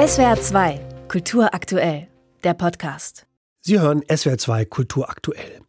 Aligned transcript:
SWR 0.00 0.40
2, 0.40 0.80
Kultur 1.08 1.52
aktuell, 1.52 2.08
der 2.42 2.54
Podcast. 2.54 3.26
Sie 3.60 3.78
hören 3.78 4.02
SWR 4.10 4.38
2 4.38 4.64
Kultur 4.64 5.10
aktuell. 5.10 5.60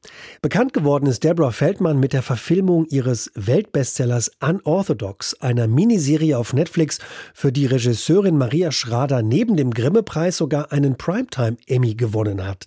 Bekannt 0.42 0.72
geworden 0.72 1.06
ist 1.08 1.26
Deborah 1.26 1.52
Feldmann 1.52 2.00
mit 2.00 2.14
der 2.14 2.22
Verfilmung 2.22 2.86
ihres 2.86 3.30
Weltbestsellers 3.36 4.32
Unorthodox, 4.40 5.34
einer 5.42 5.68
Miniserie 5.68 6.38
auf 6.38 6.54
Netflix, 6.54 7.00
für 7.34 7.52
die 7.52 7.66
Regisseurin 7.66 8.38
Maria 8.38 8.72
Schrader 8.72 9.22
neben 9.22 9.58
dem 9.58 9.72
Grimme-Preis 9.72 10.38
sogar 10.38 10.72
einen 10.72 10.98
Primetime-Emmy 10.98 11.96
gewonnen 11.96 12.48
hat. 12.48 12.66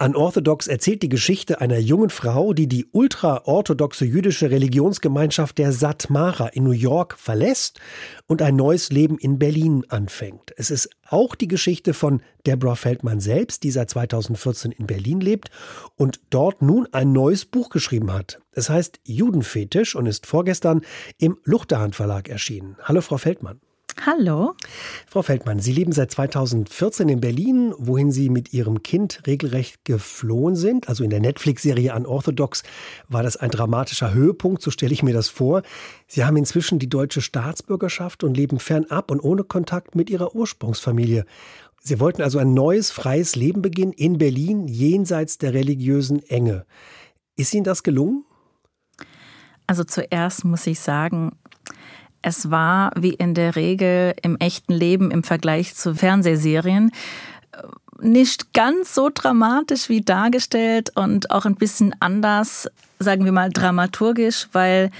Unorthodox 0.00 0.68
erzählt 0.68 1.02
die 1.02 1.08
Geschichte 1.08 1.60
einer 1.60 1.78
jungen 1.78 2.08
Frau, 2.08 2.54
die 2.54 2.68
die 2.68 2.86
ultraorthodoxe 2.92 4.04
jüdische 4.04 4.50
Religionsgemeinschaft 4.50 5.58
der 5.58 5.72
Satmara 5.72 6.46
in 6.46 6.62
New 6.62 6.70
York 6.70 7.18
verlässt 7.18 7.80
und 8.28 8.40
ein 8.40 8.54
neues 8.54 8.90
Leben 8.90 9.18
in 9.18 9.38
Berlin 9.40 9.84
anfängt. 9.88 10.54
Es 10.56 10.70
ist 10.70 10.88
auch 11.10 11.34
die 11.34 11.48
Geschichte 11.48 11.94
von 11.94 12.22
Deborah 12.46 12.76
Feldmann 12.76 13.20
selbst, 13.20 13.62
die 13.62 13.70
seit 13.70 13.90
2014 13.90 14.72
in 14.72 14.86
Berlin 14.86 15.20
lebt 15.20 15.50
und 15.96 16.20
dort 16.30 16.62
nun 16.62 16.88
ein 16.92 17.12
neues 17.12 17.44
Buch 17.44 17.68
geschrieben 17.68 18.12
hat. 18.12 18.40
Es 18.52 18.70
heißt 18.70 19.00
Judenfetisch 19.04 19.94
und 19.94 20.06
ist 20.06 20.26
vorgestern 20.26 20.82
im 21.18 21.38
Luchterhand 21.44 21.94
Verlag 21.94 22.28
erschienen. 22.28 22.76
Hallo 22.82 23.00
Frau 23.00 23.18
Feldmann. 23.18 23.60
Hallo. 24.06 24.54
Frau 25.06 25.20
Feldmann, 25.20 25.60
Sie 25.60 25.72
leben 25.72 25.92
seit 25.92 26.10
2014 26.10 27.10
in 27.10 27.20
Berlin, 27.20 27.74
wohin 27.76 28.10
Sie 28.10 28.30
mit 28.30 28.54
Ihrem 28.54 28.82
Kind 28.82 29.26
regelrecht 29.26 29.84
geflohen 29.84 30.56
sind. 30.56 30.88
Also 30.88 31.04
in 31.04 31.10
der 31.10 31.20
Netflix-Serie 31.20 31.94
Unorthodox 31.94 32.62
war 33.08 33.22
das 33.22 33.36
ein 33.36 33.50
dramatischer 33.50 34.14
Höhepunkt, 34.14 34.62
so 34.62 34.70
stelle 34.70 34.94
ich 34.94 35.02
mir 35.02 35.12
das 35.12 35.28
vor. 35.28 35.60
Sie 36.06 36.24
haben 36.24 36.38
inzwischen 36.38 36.78
die 36.78 36.88
deutsche 36.88 37.20
Staatsbürgerschaft 37.20 38.24
und 38.24 38.38
leben 38.38 38.58
fernab 38.58 39.10
und 39.10 39.20
ohne 39.20 39.44
Kontakt 39.44 39.94
mit 39.94 40.08
Ihrer 40.08 40.34
Ursprungsfamilie. 40.34 41.26
Sie 41.82 42.00
wollten 42.00 42.22
also 42.22 42.38
ein 42.38 42.54
neues, 42.54 42.90
freies 42.90 43.36
Leben 43.36 43.60
beginnen 43.60 43.92
in 43.92 44.16
Berlin, 44.16 44.66
jenseits 44.66 45.36
der 45.36 45.52
religiösen 45.52 46.22
Enge. 46.26 46.64
Ist 47.36 47.52
Ihnen 47.52 47.64
das 47.64 47.82
gelungen? 47.82 48.24
Also 49.66 49.84
zuerst 49.84 50.44
muss 50.44 50.66
ich 50.66 50.80
sagen, 50.80 51.38
es 52.22 52.50
war 52.50 52.92
wie 52.96 53.14
in 53.14 53.34
der 53.34 53.56
Regel 53.56 54.14
im 54.22 54.36
echten 54.36 54.72
Leben 54.72 55.10
im 55.10 55.22
Vergleich 55.22 55.74
zu 55.74 55.94
Fernsehserien 55.94 56.92
nicht 58.02 58.52
ganz 58.54 58.94
so 58.94 59.10
dramatisch 59.12 59.88
wie 59.88 60.00
dargestellt 60.00 60.90
und 60.94 61.30
auch 61.30 61.44
ein 61.44 61.54
bisschen 61.54 61.94
anders, 62.00 62.68
sagen 62.98 63.24
wir 63.24 63.32
mal 63.32 63.50
dramaturgisch, 63.50 64.48
weil 64.52 64.90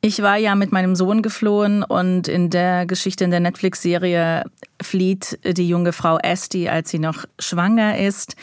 ich 0.00 0.22
war 0.22 0.36
ja 0.38 0.54
mit 0.54 0.72
meinem 0.72 0.96
Sohn 0.96 1.20
geflohen 1.20 1.82
und 1.82 2.26
in 2.26 2.48
der 2.48 2.86
Geschichte 2.86 3.24
in 3.24 3.30
der 3.30 3.40
Netflix-Serie 3.40 4.44
flieht 4.80 5.38
die 5.44 5.68
junge 5.68 5.92
Frau 5.92 6.18
Esti, 6.18 6.68
als 6.68 6.90
sie 6.90 6.98
noch 6.98 7.26
schwanger 7.38 7.98
ist. 7.98 8.34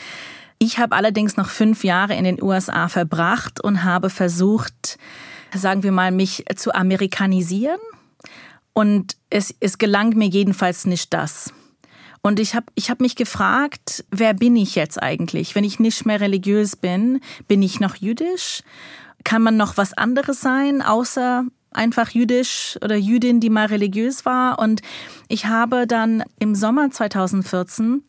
Ich 0.60 0.78
habe 0.78 0.94
allerdings 0.94 1.36
noch 1.36 1.48
fünf 1.48 1.82
Jahre 1.82 2.14
in 2.14 2.24
den 2.24 2.42
USA 2.42 2.88
verbracht 2.88 3.60
und 3.60 3.82
habe 3.82 4.10
versucht, 4.10 4.98
sagen 5.52 5.82
wir 5.82 5.92
mal, 5.92 6.12
mich 6.12 6.44
zu 6.54 6.72
amerikanisieren 6.72 7.80
und 8.72 9.16
es, 9.30 9.54
es 9.60 9.78
gelang 9.78 10.16
mir 10.16 10.28
jedenfalls 10.28 10.86
nicht 10.86 11.12
das. 11.12 11.52
Und 12.22 12.40
ich 12.40 12.54
habe 12.54 12.66
ich 12.74 12.90
hab 12.90 13.00
mich 13.00 13.16
gefragt, 13.16 14.04
wer 14.10 14.34
bin 14.34 14.56
ich 14.56 14.74
jetzt 14.74 15.02
eigentlich? 15.02 15.54
Wenn 15.54 15.64
ich 15.64 15.78
nicht 15.78 16.04
mehr 16.04 16.20
religiös 16.20 16.76
bin, 16.76 17.20
bin 17.46 17.62
ich 17.62 17.80
noch 17.80 17.96
jüdisch? 17.96 18.62
Kann 19.24 19.42
man 19.42 19.56
noch 19.56 19.76
was 19.76 19.92
anderes 19.94 20.40
sein, 20.40 20.82
außer 20.82 21.44
einfach 21.70 22.10
jüdisch 22.10 22.78
oder 22.82 22.96
Jüdin, 22.96 23.40
die 23.40 23.50
mal 23.50 23.66
religiös 23.66 24.24
war? 24.24 24.58
Und 24.58 24.82
ich 25.28 25.46
habe 25.46 25.86
dann 25.86 26.24
im 26.38 26.54
Sommer 26.54 26.90
2014 26.90 28.02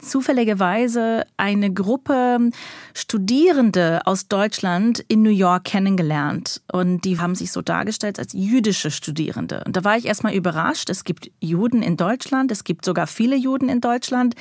zufälligerweise 0.00 1.24
eine 1.36 1.72
Gruppe 1.72 2.50
Studierende 2.94 4.00
aus 4.06 4.28
Deutschland 4.28 5.04
in 5.08 5.22
New 5.22 5.30
York 5.30 5.64
kennengelernt. 5.64 6.60
Und 6.70 7.04
die 7.04 7.18
haben 7.18 7.34
sich 7.34 7.52
so 7.52 7.62
dargestellt 7.62 8.18
als 8.18 8.32
jüdische 8.32 8.90
Studierende. 8.90 9.62
Und 9.66 9.76
da 9.76 9.84
war 9.84 9.96
ich 9.96 10.06
erstmal 10.06 10.34
überrascht. 10.34 10.90
Es 10.90 11.04
gibt 11.04 11.30
Juden 11.40 11.82
in 11.82 11.96
Deutschland. 11.96 12.50
Es 12.50 12.64
gibt 12.64 12.84
sogar 12.84 13.06
viele 13.06 13.36
Juden 13.36 13.68
in 13.68 13.80
Deutschland. 13.80 14.34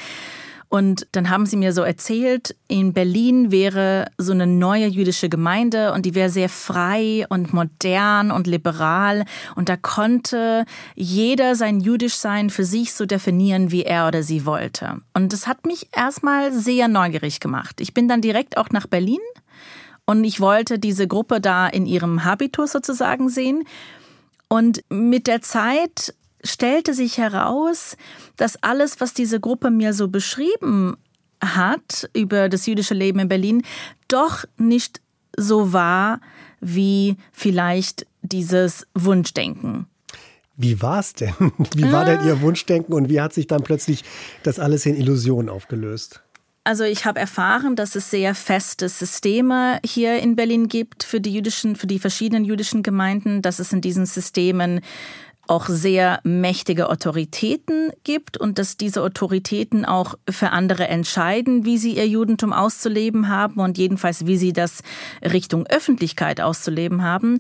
Und 0.69 1.07
dann 1.13 1.29
haben 1.29 1.45
sie 1.45 1.55
mir 1.55 1.72
so 1.72 1.81
erzählt, 1.81 2.55
in 2.67 2.91
Berlin 2.91 3.51
wäre 3.51 4.07
so 4.17 4.33
eine 4.33 4.47
neue 4.47 4.88
jüdische 4.88 5.29
Gemeinde 5.29 5.94
und 5.94 6.05
die 6.05 6.13
wäre 6.13 6.29
sehr 6.29 6.50
frei 6.50 7.25
und 7.29 7.53
modern 7.53 8.31
und 8.31 8.47
liberal. 8.47 9.23
Und 9.56 9.69
da 9.69 9.77
konnte 9.77 10.66
jeder 10.95 11.56
sein 11.56 11.79
Jüdischsein 11.79 12.50
für 12.50 12.66
sich 12.66 12.94
so 12.94 13.06
definieren, 13.06 13.72
wie 13.72 13.83
er 13.83 14.07
oder 14.09 14.23
sie 14.23 14.45
wollte. 14.45 15.01
Und 15.13 15.31
das 15.31 15.47
hat 15.47 15.66
mich 15.66 15.88
erstmal 15.95 16.51
sehr 16.51 16.89
neugierig 16.89 17.39
gemacht. 17.39 17.79
Ich 17.79 17.94
bin 17.94 18.09
dann 18.09 18.22
direkt 18.22 18.57
auch 18.57 18.69
nach 18.69 18.88
Berlin 18.88 19.19
und 20.06 20.25
ich 20.25 20.41
wollte 20.41 20.79
diese 20.79 21.07
Gruppe 21.07 21.39
da 21.39 21.67
in 21.67 21.85
ihrem 21.85 22.25
Habitus 22.25 22.73
sozusagen 22.73 23.29
sehen. 23.29 23.63
Und 24.50 24.81
mit 24.89 25.27
der 25.27 25.41
Zeit 25.41 26.13
stellte 26.44 26.94
sich 26.94 27.18
heraus, 27.18 27.98
dass 28.36 28.62
alles, 28.64 29.00
was 29.00 29.14
diese 29.14 29.40
Gruppe 29.40 29.72
mir 29.72 29.94
so 29.94 30.08
beschrieben 30.08 30.98
hat 31.44 32.09
über 32.14 32.50
das 32.50 32.66
jüdische 32.66 32.94
Leben 32.94 33.20
in 33.20 33.28
Berlin, 33.28 33.64
doch 34.08 34.46
nicht 34.58 35.02
so 35.38 35.74
war 35.74 36.20
wie 36.59 37.18
vielleicht 37.31 38.08
dieses 38.22 38.88
Wunschdenken. 38.96 39.88
Wie 40.56 40.81
war 40.81 41.00
es 41.00 41.14
denn? 41.14 41.36
Wie 41.75 41.92
war 41.92 42.03
denn 42.03 42.25
Ihr 42.25 42.42
Wunschdenken 42.42 42.94
und 42.94 43.09
wie 43.09 43.22
hat 43.22 43.31
sich 43.31 43.46
dann 43.46 43.62
plötzlich 43.62 44.04
das 44.42 44.58
alles 44.58 44.88
in 44.88 44.96
Illusionen 44.96 45.50
aufgelöst? 45.50 46.24
Also 46.64 46.84
ich 46.84 47.06
habe 47.06 47.18
erfahren, 47.18 47.78
dass 47.78 47.96
es 47.96 48.09
sehr 48.12 48.36
feste 48.36 48.90
Systeme 48.90 49.80
hier 49.86 50.19
in 50.19 50.36
Berlin 50.36 50.68
gibt 50.68 51.04
für 51.04 51.22
die 51.22 51.31
jüdischen, 51.31 51.78
für 51.78 51.88
die 51.88 51.98
verschiedenen 51.98 52.44
jüdischen 52.44 52.84
Gemeinden, 52.84 53.42
dass 53.42 53.59
es 53.59 53.72
in 53.72 53.80
diesen 53.80 54.06
Systemen 54.06 54.81
auch 55.50 55.68
sehr 55.68 56.19
mächtige 56.24 56.90
Autoritäten 56.90 57.91
gibt 58.03 58.38
und 58.38 58.59
dass 58.59 58.78
diese 58.78 59.02
Autoritäten 59.02 59.85
auch 59.85 60.16
für 60.30 60.52
andere 60.52 60.88
entscheiden, 60.88 61.66
wie 61.66 61.78
sie 61.78 61.97
ihr 61.97 62.08
Judentum 62.08 62.53
auszuleben 62.53 63.30
haben 63.30 63.59
und 63.59 63.78
jedenfalls 63.78 64.25
wie 64.25 64.38
sie 64.38 64.53
das 64.53 64.84
Richtung 65.24 65.66
Öffentlichkeit 65.68 66.41
auszuleben 66.41 67.03
haben. 67.03 67.40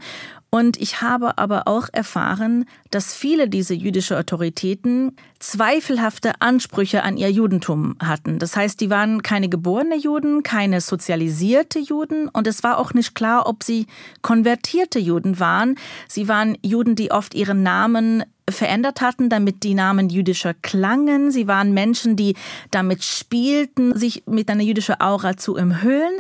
Und 0.49 0.77
ich 0.81 1.01
habe 1.01 1.37
aber 1.37 1.67
auch 1.67 1.89
erfahren, 1.91 2.65
dass 2.89 3.13
viele 3.13 3.49
dieser 3.49 3.75
jüdische 3.75 4.17
Autoritäten 4.17 5.15
zweifelhafte 5.39 6.41
Ansprüche 6.41 7.03
an 7.03 7.17
ihr 7.17 7.29
Judentum 7.29 7.97
hatten. 7.99 8.39
Das 8.39 8.55
heißt, 8.55 8.79
die 8.79 8.89
waren 8.89 9.21
keine 9.21 9.49
geborene 9.49 9.97
Juden, 9.97 10.43
keine 10.43 10.79
sozialisierte 10.79 11.79
Juden 11.79 12.29
und 12.29 12.47
es 12.47 12.63
war 12.63 12.77
auch 12.77 12.93
nicht 12.93 13.13
klar, 13.13 13.45
ob 13.45 13.63
sie 13.63 13.87
konvertierte 14.21 14.99
Juden 14.99 15.39
waren. 15.39 15.75
Sie 16.07 16.27
waren 16.29 16.57
Juden, 16.63 16.95
die 16.95 17.11
oft 17.11 17.33
ihren 17.33 17.61
Namen 17.61 18.23
verändert 18.49 19.01
hatten, 19.01 19.29
damit 19.29 19.63
die 19.63 19.73
Namen 19.73 20.09
jüdischer 20.09 20.53
klangen. 20.53 21.31
Sie 21.31 21.47
waren 21.47 21.73
Menschen, 21.73 22.15
die 22.15 22.35
damit 22.71 23.03
spielten, 23.03 23.97
sich 23.97 24.23
mit 24.25 24.49
einer 24.49 24.63
jüdischen 24.63 24.99
Aura 25.01 25.35
zu 25.35 25.55
umhüllen. 25.55 26.13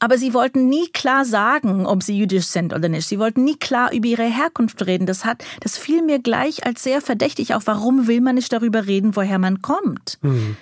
Aber 0.00 0.18
sie 0.18 0.34
wollten 0.34 0.68
nie 0.68 0.88
klar 0.88 1.24
sagen, 1.24 1.86
ob 1.86 2.02
sie 2.02 2.16
jüdisch 2.16 2.46
sind 2.46 2.72
oder 2.74 2.88
nicht. 2.88 3.08
Sie 3.08 3.18
wollten 3.18 3.44
nie 3.44 3.56
klar 3.56 3.92
über 3.92 4.06
ihre 4.06 4.24
Herkunft 4.24 4.86
reden. 4.86 5.06
Das 5.06 5.24
hat, 5.24 5.44
das 5.60 5.76
fiel 5.76 6.02
mir 6.02 6.20
gleich 6.20 6.64
als 6.64 6.82
sehr 6.82 7.00
verdächtig 7.00 7.54
auf. 7.54 7.66
Warum 7.66 8.06
will 8.06 8.20
man 8.20 8.36
nicht 8.36 8.52
darüber 8.52 8.86
reden, 8.86 9.16
woher 9.16 9.38
man 9.38 9.62
kommt? 9.62 10.18
Hm. 10.22 10.56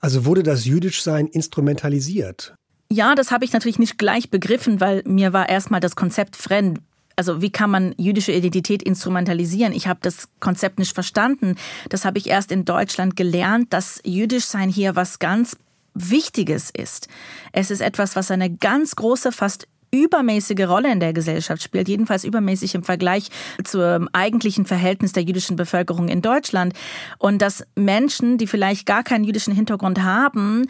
Also 0.00 0.24
wurde 0.24 0.42
das 0.42 0.64
Jüdischsein 0.64 1.26
instrumentalisiert? 1.26 2.54
Ja, 2.90 3.14
das 3.14 3.30
habe 3.30 3.44
ich 3.44 3.52
natürlich 3.52 3.78
nicht 3.78 3.98
gleich 3.98 4.30
begriffen, 4.30 4.80
weil 4.80 5.02
mir 5.06 5.32
war 5.32 5.48
erstmal 5.48 5.80
das 5.80 5.96
Konzept 5.96 6.36
fremd. 6.36 6.80
Also 7.16 7.40
wie 7.40 7.50
kann 7.50 7.70
man 7.70 7.94
jüdische 7.96 8.32
Identität 8.32 8.82
instrumentalisieren? 8.82 9.72
Ich 9.72 9.88
habe 9.88 10.00
das 10.02 10.28
Konzept 10.38 10.78
nicht 10.78 10.92
verstanden. 10.92 11.56
Das 11.88 12.04
habe 12.04 12.18
ich 12.18 12.28
erst 12.28 12.52
in 12.52 12.66
Deutschland 12.66 13.16
gelernt, 13.16 13.72
dass 13.72 14.02
Jüdischsein 14.04 14.68
hier 14.68 14.96
was 14.96 15.18
ganz 15.18 15.56
Wichtiges 15.96 16.70
ist. 16.70 17.08
Es 17.52 17.70
ist 17.70 17.80
etwas, 17.80 18.16
was 18.16 18.30
eine 18.30 18.54
ganz 18.54 18.96
große, 18.96 19.32
fast 19.32 19.66
übermäßige 19.90 20.66
Rolle 20.66 20.92
in 20.92 21.00
der 21.00 21.12
Gesellschaft 21.12 21.62
spielt, 21.62 21.88
jedenfalls 21.88 22.24
übermäßig 22.24 22.74
im 22.74 22.82
Vergleich 22.82 23.28
zum 23.64 24.08
eigentlichen 24.12 24.66
Verhältnis 24.66 25.12
der 25.12 25.22
jüdischen 25.22 25.56
Bevölkerung 25.56 26.08
in 26.08 26.22
Deutschland. 26.22 26.74
Und 27.18 27.40
dass 27.40 27.64
Menschen, 27.76 28.38
die 28.38 28.46
vielleicht 28.46 28.86
gar 28.86 29.02
keinen 29.02 29.24
jüdischen 29.24 29.54
Hintergrund 29.54 30.02
haben, 30.02 30.66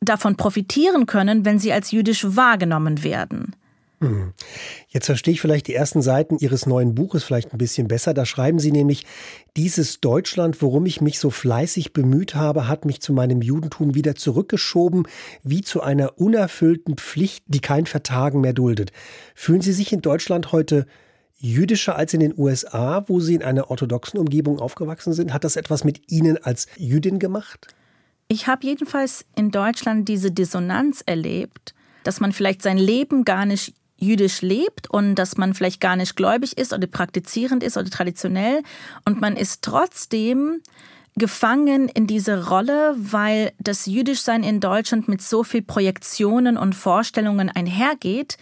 davon 0.00 0.36
profitieren 0.36 1.06
können, 1.06 1.44
wenn 1.44 1.58
sie 1.58 1.72
als 1.72 1.90
jüdisch 1.90 2.24
wahrgenommen 2.28 3.02
werden. 3.02 3.54
Hm. 4.00 4.32
Jetzt 4.88 5.06
verstehe 5.06 5.34
ich 5.34 5.42
vielleicht 5.42 5.66
die 5.66 5.74
ersten 5.74 6.00
Seiten 6.00 6.38
Ihres 6.38 6.64
neuen 6.64 6.94
Buches 6.94 7.22
vielleicht 7.22 7.52
ein 7.52 7.58
bisschen 7.58 7.86
besser. 7.86 8.14
Da 8.14 8.24
schreiben 8.24 8.58
Sie 8.58 8.72
nämlich, 8.72 9.04
dieses 9.58 10.00
Deutschland, 10.00 10.62
worum 10.62 10.86
ich 10.86 11.02
mich 11.02 11.18
so 11.18 11.28
fleißig 11.28 11.92
bemüht 11.92 12.34
habe, 12.34 12.66
hat 12.66 12.86
mich 12.86 13.02
zu 13.02 13.12
meinem 13.12 13.42
Judentum 13.42 13.94
wieder 13.94 14.14
zurückgeschoben, 14.14 15.06
wie 15.42 15.60
zu 15.60 15.82
einer 15.82 16.18
unerfüllten 16.18 16.96
Pflicht, 16.96 17.44
die 17.48 17.60
kein 17.60 17.84
Vertagen 17.84 18.40
mehr 18.40 18.54
duldet. 18.54 18.90
Fühlen 19.34 19.60
Sie 19.60 19.74
sich 19.74 19.92
in 19.92 20.00
Deutschland 20.00 20.50
heute 20.50 20.86
jüdischer 21.36 21.96
als 21.96 22.14
in 22.14 22.20
den 22.20 22.34
USA, 22.38 23.04
wo 23.06 23.20
Sie 23.20 23.34
in 23.34 23.42
einer 23.42 23.70
orthodoxen 23.70 24.18
Umgebung 24.18 24.60
aufgewachsen 24.60 25.12
sind? 25.12 25.34
Hat 25.34 25.44
das 25.44 25.56
etwas 25.56 25.84
mit 25.84 26.10
Ihnen 26.10 26.42
als 26.42 26.68
Jüdin 26.78 27.18
gemacht? 27.18 27.74
Ich 28.28 28.46
habe 28.46 28.64
jedenfalls 28.64 29.26
in 29.36 29.50
Deutschland 29.50 30.08
diese 30.08 30.30
Dissonanz 30.30 31.02
erlebt, 31.04 31.74
dass 32.04 32.20
man 32.20 32.32
vielleicht 32.32 32.62
sein 32.62 32.78
Leben 32.78 33.24
gar 33.24 33.44
nicht 33.44 33.74
jüdisch 34.00 34.42
lebt 34.42 34.90
und 34.90 35.14
dass 35.14 35.36
man 35.36 35.54
vielleicht 35.54 35.80
gar 35.80 35.96
nicht 35.96 36.16
gläubig 36.16 36.58
ist 36.58 36.72
oder 36.72 36.86
praktizierend 36.86 37.62
ist 37.62 37.76
oder 37.76 37.90
traditionell. 37.90 38.62
Und 39.04 39.20
man 39.20 39.36
ist 39.36 39.62
trotzdem 39.62 40.60
gefangen 41.16 41.88
in 41.88 42.06
diese 42.06 42.48
Rolle, 42.48 42.94
weil 42.96 43.52
das 43.58 43.86
Jüdischsein 43.86 44.42
in 44.42 44.60
Deutschland 44.60 45.08
mit 45.08 45.22
so 45.22 45.44
viel 45.44 45.62
Projektionen 45.62 46.56
und 46.56 46.74
Vorstellungen 46.74 47.50
einhergeht, 47.50 48.36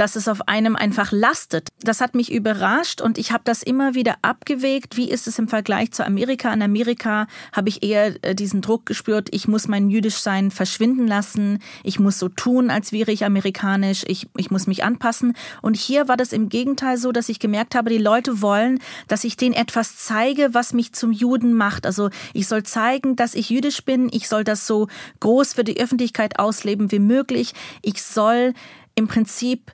dass 0.00 0.16
es 0.16 0.28
auf 0.28 0.48
einem 0.48 0.76
einfach 0.76 1.12
lastet. 1.12 1.68
Das 1.82 2.00
hat 2.00 2.14
mich 2.14 2.32
überrascht 2.32 3.02
und 3.02 3.18
ich 3.18 3.32
habe 3.32 3.42
das 3.44 3.62
immer 3.62 3.94
wieder 3.94 4.14
abgewegt. 4.22 4.96
Wie 4.96 5.10
ist 5.10 5.26
es 5.26 5.38
im 5.38 5.46
Vergleich 5.46 5.92
zu 5.92 6.06
Amerika? 6.06 6.50
In 6.54 6.62
Amerika 6.62 7.26
habe 7.52 7.68
ich 7.68 7.82
eher 7.82 8.14
äh, 8.24 8.34
diesen 8.34 8.62
Druck 8.62 8.86
gespürt, 8.86 9.28
ich 9.30 9.46
muss 9.46 9.68
mein 9.68 9.90
Jüdischsein 9.90 10.50
verschwinden 10.50 11.06
lassen, 11.06 11.58
ich 11.84 12.00
muss 12.00 12.18
so 12.18 12.30
tun, 12.30 12.70
als 12.70 12.92
wäre 12.92 13.12
ich 13.12 13.26
amerikanisch, 13.26 14.04
ich, 14.06 14.26
ich 14.38 14.50
muss 14.50 14.66
mich 14.66 14.84
anpassen. 14.84 15.34
Und 15.60 15.76
hier 15.76 16.08
war 16.08 16.16
das 16.16 16.32
im 16.32 16.48
Gegenteil 16.48 16.96
so, 16.96 17.12
dass 17.12 17.28
ich 17.28 17.38
gemerkt 17.38 17.74
habe, 17.74 17.90
die 17.90 17.98
Leute 17.98 18.40
wollen, 18.40 18.78
dass 19.06 19.24
ich 19.24 19.36
denen 19.36 19.54
etwas 19.54 19.98
zeige, 19.98 20.54
was 20.54 20.72
mich 20.72 20.94
zum 20.94 21.12
Juden 21.12 21.52
macht. 21.52 21.84
Also 21.84 22.08
ich 22.32 22.48
soll 22.48 22.62
zeigen, 22.62 23.16
dass 23.16 23.34
ich 23.34 23.50
jüdisch 23.50 23.84
bin, 23.84 24.08
ich 24.10 24.28
soll 24.28 24.44
das 24.44 24.66
so 24.66 24.88
groß 25.20 25.52
für 25.52 25.64
die 25.64 25.78
Öffentlichkeit 25.78 26.38
ausleben 26.38 26.90
wie 26.90 27.00
möglich, 27.00 27.52
ich 27.82 28.02
soll 28.02 28.54
im 29.00 29.08
Prinzip 29.08 29.72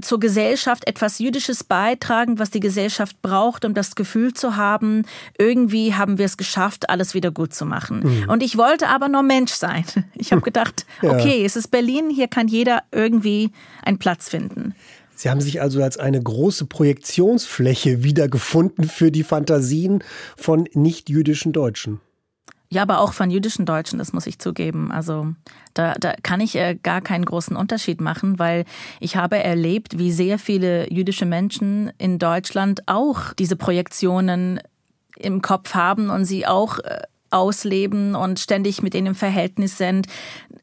zur 0.00 0.20
Gesellschaft 0.20 0.86
etwas 0.86 1.18
Jüdisches 1.18 1.64
beitragen, 1.64 2.38
was 2.38 2.50
die 2.50 2.60
Gesellschaft 2.60 3.20
braucht, 3.20 3.64
um 3.64 3.74
das 3.74 3.96
Gefühl 3.96 4.32
zu 4.32 4.54
haben, 4.56 5.04
irgendwie 5.36 5.94
haben 5.94 6.18
wir 6.18 6.26
es 6.26 6.36
geschafft, 6.36 6.88
alles 6.88 7.14
wieder 7.14 7.32
gut 7.32 7.52
zu 7.52 7.66
machen. 7.66 8.00
Mhm. 8.04 8.30
Und 8.30 8.42
ich 8.42 8.56
wollte 8.56 8.88
aber 8.88 9.08
nur 9.08 9.22
Mensch 9.22 9.52
sein. 9.52 9.84
Ich 10.14 10.32
habe 10.32 10.42
gedacht, 10.42 10.86
ja. 11.02 11.10
okay, 11.10 11.44
es 11.44 11.56
ist 11.56 11.68
Berlin, 11.68 12.10
hier 12.10 12.28
kann 12.28 12.48
jeder 12.48 12.82
irgendwie 12.92 13.50
einen 13.82 13.98
Platz 13.98 14.28
finden. 14.28 14.74
Sie 15.14 15.30
haben 15.30 15.40
sich 15.40 15.60
also 15.60 15.82
als 15.82 15.96
eine 15.96 16.22
große 16.22 16.66
Projektionsfläche 16.66 18.04
wiedergefunden 18.04 18.84
für 18.84 19.10
die 19.10 19.24
Fantasien 19.24 20.04
von 20.36 20.68
nicht-jüdischen 20.74 21.52
Deutschen. 21.52 22.00
Ja, 22.70 22.82
aber 22.82 23.00
auch 23.00 23.14
von 23.14 23.30
jüdischen 23.30 23.64
Deutschen, 23.64 23.98
das 23.98 24.12
muss 24.12 24.26
ich 24.26 24.38
zugeben. 24.38 24.92
Also 24.92 25.28
da, 25.72 25.94
da 25.94 26.14
kann 26.22 26.40
ich 26.40 26.54
äh, 26.56 26.74
gar 26.74 27.00
keinen 27.00 27.24
großen 27.24 27.56
Unterschied 27.56 28.00
machen, 28.00 28.38
weil 28.38 28.66
ich 29.00 29.16
habe 29.16 29.42
erlebt, 29.42 29.98
wie 29.98 30.12
sehr 30.12 30.38
viele 30.38 30.92
jüdische 30.92 31.24
Menschen 31.24 31.90
in 31.96 32.18
Deutschland 32.18 32.82
auch 32.86 33.32
diese 33.32 33.56
Projektionen 33.56 34.60
im 35.16 35.40
Kopf 35.40 35.74
haben 35.74 36.10
und 36.10 36.26
sie 36.26 36.46
auch 36.46 36.78
äh, 36.80 37.00
ausleben 37.30 38.14
und 38.14 38.38
ständig 38.38 38.82
mit 38.82 38.92
denen 38.92 39.08
im 39.08 39.14
Verhältnis 39.14 39.78
sind. 39.78 40.06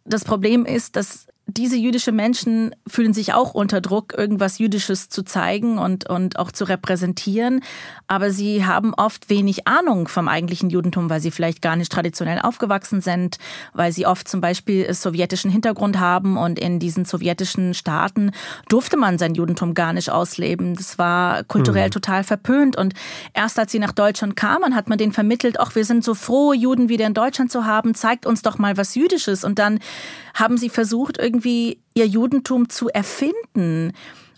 Das 0.04 0.26
Problem 0.26 0.66
ist, 0.66 0.96
dass 0.96 1.28
diese 1.48 1.76
jüdische 1.76 2.12
Menschen 2.12 2.76
fühlen 2.88 3.14
sich 3.14 3.34
auch 3.34 3.54
unter 3.54 3.80
Druck, 3.80 4.16
irgendwas 4.18 4.58
Jüdisches 4.58 5.10
zu 5.10 5.24
zeigen 5.24 5.78
und, 5.78 6.10
und 6.10 6.40
auch 6.40 6.52
zu 6.52 6.64
repräsentieren. 6.64 7.62
Aber 8.08 8.32
sie 8.32 8.66
haben 8.66 8.96
oft 8.96 9.30
wenig 9.30 9.68
Ahnung 9.68 10.08
vom 10.08 10.28
eigentlichen 10.28 10.72
Judentum, 10.72 11.10
weil 11.10 11.22
sie 11.22 11.30
vielleicht 11.30 11.62
gar 11.62 11.76
nicht 11.76 11.92
traditionell 11.92 12.40
aufgewachsen 12.40 13.00
sind, 13.00 13.38
weil 13.74 13.92
sie 13.92 14.08
oft 14.08 14.28
zum 14.28 14.42
Beispiel 14.42 14.92
sowjetischen 14.92 15.52
Hintergrund 15.52 16.00
haben 16.00 16.36
und 16.36 16.58
in 16.58 16.80
diesen 16.80 17.06
sowjetischen 17.06 17.76
Staaten 17.76 18.32
durfte 18.68 18.98
man 18.98 19.20
sein 19.20 19.36
Judentum 19.36 19.76
gar 19.76 19.94
nicht 19.94 20.10
ausleben. 20.10 20.76
Das 20.76 20.98
war 20.98 21.44
kulturell 21.44 21.88
mhm. 21.88 21.92
total 21.92 22.24
verpönt. 22.24 22.76
Und 22.76 22.96
erst 23.36 23.60
als 23.60 23.72
sie 23.72 23.80
nach 23.80 23.92
Deutschland 23.92 24.36
kamen, 24.36 24.76
hat 24.76 24.90
man 24.90 24.98
denen 24.98 25.14
vermittelt, 25.14 25.60
ach, 25.60 25.76
wir 25.76 25.86
sind 25.86 26.04
so 26.04 26.16
froh, 26.16 26.54
Juden 26.54 26.90
wieder 26.90 27.06
in 27.06 27.14
Deutschland 27.14 27.52
zu 27.52 27.66
haben, 27.66 27.94
zeigt 27.94 28.26
uns 28.26 28.42
doch 28.42 28.58
mal 28.58 28.78
was 28.78 28.96
Jüdisches. 28.96 29.44
Und 29.44 29.60
dann 29.60 29.80
haben 30.34 30.58
sie 30.58 30.70
versucht, 30.70 31.18
irgendwie 31.18 31.35
ihr 31.94 32.08
Judentum 32.08 32.70
zu 32.70 32.90
erfinden. 32.90 33.94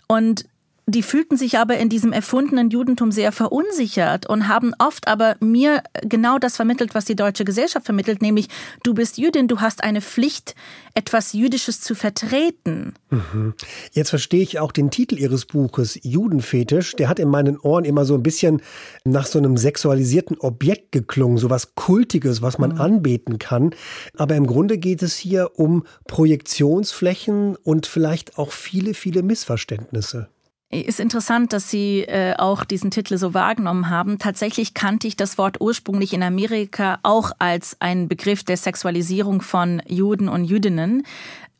Und 0.06 0.46
die 0.88 1.02
fühlten 1.02 1.36
sich 1.36 1.58
aber 1.58 1.76
in 1.76 1.90
diesem 1.90 2.12
erfundenen 2.12 2.70
Judentum 2.70 3.12
sehr 3.12 3.30
verunsichert 3.30 4.26
und 4.26 4.48
haben 4.48 4.72
oft 4.78 5.06
aber 5.06 5.36
mir 5.40 5.82
genau 6.02 6.38
das 6.38 6.56
vermittelt, 6.56 6.94
was 6.94 7.04
die 7.04 7.14
deutsche 7.14 7.44
Gesellschaft 7.44 7.84
vermittelt, 7.84 8.22
nämlich 8.22 8.48
du 8.82 8.94
bist 8.94 9.18
Jüdin, 9.18 9.48
du 9.48 9.60
hast 9.60 9.84
eine 9.84 10.00
Pflicht, 10.00 10.54
etwas 10.94 11.34
Jüdisches 11.34 11.82
zu 11.82 11.94
vertreten. 11.94 12.94
Mhm. 13.10 13.52
Jetzt 13.92 14.08
verstehe 14.08 14.40
ich 14.40 14.58
auch 14.60 14.72
den 14.72 14.90
Titel 14.90 15.18
Ihres 15.18 15.44
Buches, 15.44 15.98
Judenfetisch. 16.02 16.96
Der 16.96 17.10
hat 17.10 17.18
in 17.18 17.28
meinen 17.28 17.58
Ohren 17.58 17.84
immer 17.84 18.06
so 18.06 18.14
ein 18.14 18.22
bisschen 18.22 18.62
nach 19.04 19.26
so 19.26 19.38
einem 19.38 19.58
sexualisierten 19.58 20.38
Objekt 20.38 20.92
geklungen, 20.92 21.36
so 21.36 21.50
was 21.50 21.74
Kultiges, 21.74 22.40
was 22.40 22.56
man 22.56 22.72
mhm. 22.72 22.80
anbeten 22.80 23.38
kann. 23.38 23.74
Aber 24.16 24.36
im 24.36 24.46
Grunde 24.46 24.78
geht 24.78 25.02
es 25.02 25.16
hier 25.16 25.50
um 25.58 25.84
Projektionsflächen 26.06 27.56
und 27.56 27.86
vielleicht 27.86 28.38
auch 28.38 28.52
viele, 28.52 28.94
viele 28.94 29.22
Missverständnisse. 29.22 30.28
Ist 30.70 31.00
interessant, 31.00 31.54
dass 31.54 31.70
Sie 31.70 32.00
äh, 32.02 32.34
auch 32.36 32.62
diesen 32.62 32.90
Titel 32.90 33.16
so 33.16 33.32
wahrgenommen 33.32 33.88
haben. 33.88 34.18
Tatsächlich 34.18 34.74
kannte 34.74 35.08
ich 35.08 35.16
das 35.16 35.38
Wort 35.38 35.62
ursprünglich 35.62 36.12
in 36.12 36.22
Amerika 36.22 36.98
auch 37.02 37.32
als 37.38 37.80
einen 37.80 38.06
Begriff 38.06 38.44
der 38.44 38.58
Sexualisierung 38.58 39.40
von 39.40 39.80
Juden 39.86 40.28
und 40.28 40.44
Jüdinnen. 40.44 41.06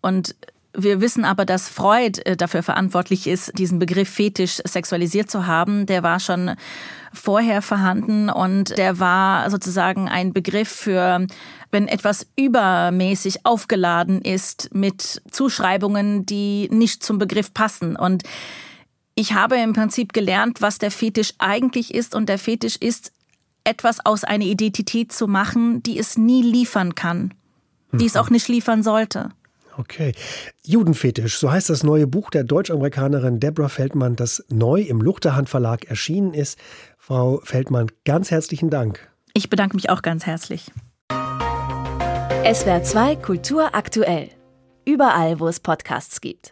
Und 0.03 0.35
wir 0.75 1.01
wissen 1.01 1.25
aber, 1.25 1.47
dass 1.47 1.71
Freud 1.71 2.21
äh, 2.27 2.37
dafür 2.37 2.63
verantwortlich 2.63 3.27
ist, 3.27 3.59
diesen 3.59 3.79
Begriff 3.79 4.11
fetisch 4.11 4.61
sexualisiert 4.65 5.31
zu 5.31 5.47
haben. 5.47 5.87
Der 5.87 6.03
war 6.03 6.21
schon 6.21 6.57
vorher 7.15 7.63
vorhanden 7.63 8.29
und 8.29 8.77
der 8.77 9.01
war 9.01 9.51
sozusagen 9.51 10.09
ein 10.11 10.35
Begriff 10.35 10.69
für, 10.69 11.27
wenn 11.71 11.89
etwas 11.89 12.27
übermäßig 12.37 13.47
aufgeladen 13.47 14.21
ist 14.21 14.69
mit 14.75 15.23
Zuschreibungen, 15.31 16.27
die 16.27 16.69
nicht 16.71 17.03
zum 17.03 17.17
Begriff 17.17 17.55
passen. 17.55 17.97
Und 17.97 18.25
ich 19.19 19.33
habe 19.33 19.57
im 19.57 19.73
Prinzip 19.73 20.13
gelernt, 20.13 20.63
was 20.63 20.79
der 20.79 20.93
Fetisch 20.93 21.35
eigentlich 21.39 21.93
ist. 21.93 22.15
Und 22.15 22.29
der 22.29 22.39
Fetisch 22.39 22.77
ist, 22.77 23.13
etwas 23.65 23.99
aus 24.07 24.23
einer 24.23 24.45
Identität 24.45 25.13
zu 25.13 25.27
machen, 25.27 25.83
die 25.83 25.99
es 25.99 26.17
nie 26.17 26.43
liefern 26.43 26.95
kann, 26.95 27.35
die 27.91 28.07
es 28.07 28.15
mhm. 28.15 28.21
auch 28.21 28.31
nicht 28.31 28.47
liefern 28.47 28.85
sollte. 28.85 29.31
Okay. 29.77 30.13
Judenfetisch, 30.65 31.39
so 31.39 31.51
heißt 31.51 31.69
das 31.69 31.83
neue 31.83 32.07
Buch 32.07 32.31
der 32.31 32.45
Deutsch-Amerikanerin 32.45 33.41
Deborah 33.41 33.69
Feldmann, 33.69 34.15
das 34.15 34.45
neu 34.49 34.83
im 34.83 35.01
Luchterhand 35.01 35.49
Verlag 35.49 35.85
erschienen 35.87 36.33
ist. 36.33 36.57
Frau 36.97 37.41
Feldmann, 37.43 37.89
ganz 38.05 38.31
herzlichen 38.31 38.71
Dank. 38.71 39.11
Ich 39.35 39.51
bedanke 39.51 39.75
mich 39.77 39.91
auch 39.91 40.03
ganz 40.03 40.27
herzlich. 40.27 40.71
SWR 41.11 42.85
2 42.85 43.17
Kultur 43.17 43.75
aktuell. 43.75 44.31
Überall, 44.85 45.41
wo 45.41 45.49
es 45.49 45.59
Podcasts 45.61 46.21
gibt. 46.21 46.47